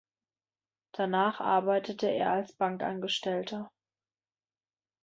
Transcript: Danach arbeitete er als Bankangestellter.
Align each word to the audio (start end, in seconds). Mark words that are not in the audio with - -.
Danach 0.93 1.39
arbeitete 1.39 2.09
er 2.09 2.31
als 2.31 2.53
Bankangestellter. 2.53 3.69